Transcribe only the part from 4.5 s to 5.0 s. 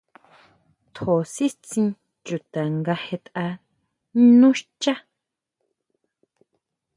xchá.